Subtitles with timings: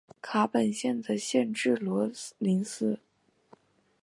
[0.19, 2.09] 卡本县的县治罗
[2.39, 2.99] 林斯。